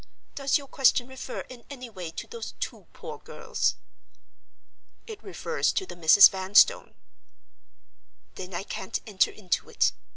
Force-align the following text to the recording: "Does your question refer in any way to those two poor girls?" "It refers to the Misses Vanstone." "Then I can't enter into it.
"Does 0.33 0.57
your 0.57 0.65
question 0.65 1.07
refer 1.07 1.41
in 1.41 1.63
any 1.69 1.87
way 1.87 2.09
to 2.09 2.25
those 2.25 2.55
two 2.59 2.87
poor 2.91 3.19
girls?" 3.19 3.75
"It 5.05 5.23
refers 5.23 5.71
to 5.73 5.85
the 5.85 5.95
Misses 5.95 6.27
Vanstone." 6.27 6.95
"Then 8.33 8.51
I 8.55 8.63
can't 8.63 8.99
enter 9.05 9.29
into 9.29 9.69
it. 9.69 9.91